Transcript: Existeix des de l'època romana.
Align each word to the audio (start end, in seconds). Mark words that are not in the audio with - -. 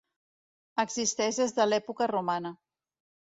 Existeix 0.83 1.39
des 1.41 1.53
de 1.59 1.69
l'època 1.73 2.09
romana. 2.13 2.55